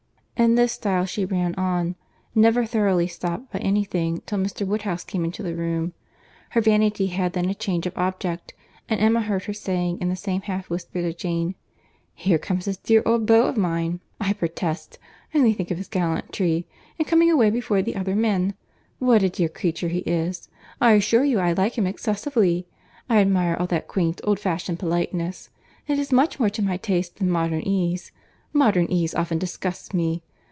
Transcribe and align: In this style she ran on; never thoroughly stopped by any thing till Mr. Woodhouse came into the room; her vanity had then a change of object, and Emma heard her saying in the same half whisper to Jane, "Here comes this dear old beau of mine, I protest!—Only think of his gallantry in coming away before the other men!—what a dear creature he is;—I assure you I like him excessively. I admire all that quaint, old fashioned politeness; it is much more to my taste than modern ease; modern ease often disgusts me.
In 0.37 0.55
this 0.55 0.71
style 0.71 1.05
she 1.05 1.23
ran 1.23 1.53
on; 1.53 1.93
never 2.33 2.65
thoroughly 2.65 3.05
stopped 3.05 3.53
by 3.53 3.59
any 3.59 3.83
thing 3.83 4.23
till 4.25 4.39
Mr. 4.39 4.65
Woodhouse 4.65 5.03
came 5.03 5.23
into 5.23 5.43
the 5.43 5.53
room; 5.53 5.93
her 6.49 6.61
vanity 6.61 7.05
had 7.07 7.33
then 7.33 7.47
a 7.47 7.53
change 7.53 7.85
of 7.85 7.95
object, 7.95 8.55
and 8.89 8.99
Emma 8.99 9.21
heard 9.21 9.43
her 9.43 9.53
saying 9.53 9.99
in 9.99 10.09
the 10.09 10.15
same 10.15 10.41
half 10.41 10.67
whisper 10.67 10.99
to 11.03 11.13
Jane, 11.13 11.53
"Here 12.15 12.39
comes 12.39 12.65
this 12.65 12.77
dear 12.77 13.03
old 13.05 13.27
beau 13.27 13.45
of 13.45 13.55
mine, 13.55 13.99
I 14.19 14.33
protest!—Only 14.33 15.53
think 15.53 15.69
of 15.69 15.77
his 15.77 15.87
gallantry 15.87 16.67
in 16.97 17.05
coming 17.05 17.29
away 17.29 17.51
before 17.51 17.83
the 17.83 17.95
other 17.95 18.15
men!—what 18.15 19.21
a 19.21 19.29
dear 19.29 19.47
creature 19.47 19.89
he 19.89 19.99
is;—I 19.99 20.93
assure 20.93 21.23
you 21.23 21.37
I 21.37 21.51
like 21.53 21.77
him 21.77 21.85
excessively. 21.85 22.65
I 23.07 23.17
admire 23.17 23.55
all 23.59 23.67
that 23.67 23.87
quaint, 23.87 24.21
old 24.23 24.39
fashioned 24.39 24.79
politeness; 24.79 25.51
it 25.85 25.99
is 25.99 26.11
much 26.11 26.39
more 26.39 26.49
to 26.49 26.63
my 26.63 26.77
taste 26.77 27.17
than 27.17 27.29
modern 27.29 27.61
ease; 27.61 28.11
modern 28.53 28.87
ease 28.89 29.13
often 29.13 29.37
disgusts 29.37 29.93
me. 29.93 30.23